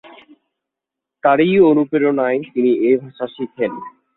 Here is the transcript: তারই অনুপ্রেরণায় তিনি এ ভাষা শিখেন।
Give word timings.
তারই 1.23 1.55
অনুপ্রেরণায় 1.69 2.39
তিনি 2.53 2.71
এ 2.83 3.01
ভাষা 3.01 3.25
শিখেন। 3.35 3.71